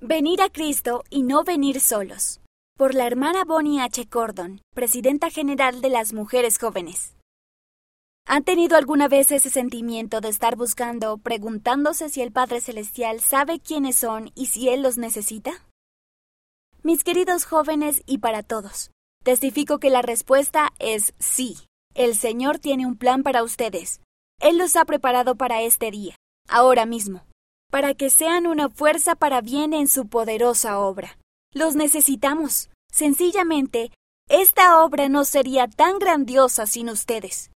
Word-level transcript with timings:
Venir 0.00 0.42
a 0.42 0.48
Cristo 0.48 1.02
y 1.10 1.24
no 1.24 1.42
venir 1.42 1.80
solos. 1.80 2.40
Por 2.76 2.94
la 2.94 3.04
hermana 3.04 3.44
Bonnie 3.44 3.80
H. 3.80 4.06
Cordon, 4.06 4.60
presidenta 4.72 5.28
general 5.28 5.80
de 5.80 5.88
las 5.88 6.12
mujeres 6.12 6.56
jóvenes. 6.56 7.16
¿Han 8.24 8.44
tenido 8.44 8.76
alguna 8.76 9.08
vez 9.08 9.32
ese 9.32 9.50
sentimiento 9.50 10.20
de 10.20 10.28
estar 10.28 10.54
buscando, 10.54 11.18
preguntándose 11.18 12.10
si 12.10 12.22
el 12.22 12.30
Padre 12.30 12.60
Celestial 12.60 13.18
sabe 13.18 13.58
quiénes 13.58 13.96
son 13.96 14.30
y 14.36 14.46
si 14.46 14.68
Él 14.68 14.82
los 14.82 14.98
necesita? 14.98 15.66
Mis 16.84 17.02
queridos 17.02 17.44
jóvenes 17.44 18.04
y 18.06 18.18
para 18.18 18.44
todos, 18.44 18.92
testifico 19.24 19.80
que 19.80 19.90
la 19.90 20.02
respuesta 20.02 20.72
es 20.78 21.12
sí. 21.18 21.56
El 21.94 22.14
Señor 22.14 22.60
tiene 22.60 22.86
un 22.86 22.96
plan 22.96 23.24
para 23.24 23.42
ustedes. 23.42 24.00
Él 24.40 24.58
los 24.58 24.76
ha 24.76 24.84
preparado 24.84 25.34
para 25.34 25.62
este 25.62 25.90
día, 25.90 26.14
ahora 26.46 26.86
mismo 26.86 27.27
para 27.70 27.94
que 27.94 28.10
sean 28.10 28.46
una 28.46 28.68
fuerza 28.68 29.14
para 29.14 29.40
bien 29.40 29.72
en 29.72 29.88
su 29.88 30.08
poderosa 30.08 30.78
obra. 30.78 31.18
Los 31.52 31.76
necesitamos. 31.76 32.70
Sencillamente, 32.90 33.90
esta 34.28 34.82
obra 34.82 35.08
no 35.08 35.24
sería 35.24 35.68
tan 35.68 35.98
grandiosa 35.98 36.66
sin 36.66 36.88
ustedes. 36.88 37.50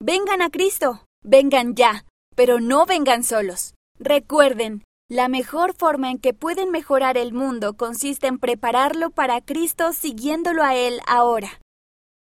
Vengan 0.00 0.42
a 0.42 0.50
Cristo, 0.50 1.04
vengan 1.22 1.74
ya, 1.74 2.04
pero 2.34 2.60
no 2.60 2.86
vengan 2.86 3.24
solos. 3.24 3.74
Recuerden, 3.98 4.84
la 5.08 5.28
mejor 5.28 5.74
forma 5.74 6.10
en 6.10 6.18
que 6.18 6.34
pueden 6.34 6.70
mejorar 6.70 7.16
el 7.16 7.32
mundo 7.32 7.76
consiste 7.76 8.26
en 8.26 8.38
prepararlo 8.38 9.10
para 9.10 9.40
Cristo 9.40 9.92
siguiéndolo 9.92 10.62
a 10.62 10.74
Él 10.74 11.00
ahora. 11.06 11.60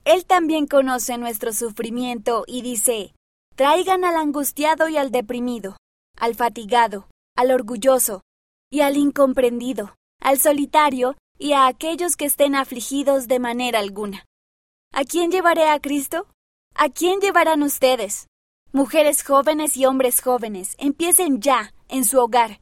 Él 0.03 0.25
también 0.25 0.67
conoce 0.67 1.17
nuestro 1.17 1.51
sufrimiento 1.51 2.43
y 2.45 2.61
dice, 2.61 3.13
traigan 3.55 4.05
al 4.05 4.15
angustiado 4.15 4.87
y 4.87 4.97
al 4.97 5.11
deprimido, 5.11 5.77
al 6.15 6.35
fatigado, 6.35 7.07
al 7.35 7.51
orgulloso 7.51 8.21
y 8.71 8.81
al 8.81 8.97
incomprendido, 8.97 9.95
al 10.21 10.39
solitario 10.39 11.15
y 11.37 11.53
a 11.53 11.67
aquellos 11.67 12.15
que 12.15 12.25
estén 12.25 12.55
afligidos 12.55 13.27
de 13.27 13.39
manera 13.39 13.79
alguna. 13.79 14.25
¿A 14.93 15.03
quién 15.03 15.31
llevaré 15.31 15.67
a 15.69 15.79
Cristo? 15.79 16.27
¿A 16.73 16.89
quién 16.89 17.19
llevarán 17.19 17.63
ustedes? 17.63 18.27
Mujeres 18.71 19.23
jóvenes 19.23 19.77
y 19.77 19.85
hombres 19.85 20.21
jóvenes, 20.21 20.75
empiecen 20.77 21.41
ya 21.41 21.73
en 21.87 22.05
su 22.05 22.19
hogar. 22.19 22.59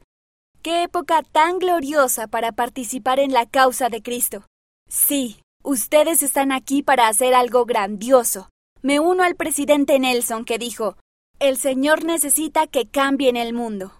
Qué 0.62 0.82
época 0.82 1.22
tan 1.22 1.58
gloriosa 1.58 2.26
para 2.26 2.52
participar 2.52 3.20
en 3.20 3.32
la 3.32 3.46
causa 3.46 3.88
de 3.88 4.02
Cristo. 4.02 4.46
Sí, 4.88 5.42
ustedes 5.62 6.22
están 6.22 6.52
aquí 6.52 6.82
para 6.82 7.08
hacer 7.08 7.34
algo 7.34 7.64
grandioso. 7.64 8.48
Me 8.82 9.00
uno 9.00 9.24
al 9.24 9.34
presidente 9.34 9.98
Nelson 9.98 10.44
que 10.44 10.58
dijo, 10.58 10.96
el 11.38 11.58
Señor 11.58 12.04
necesita 12.04 12.66
que 12.66 12.86
cambien 12.88 13.36
el 13.36 13.52
mundo. 13.52 13.92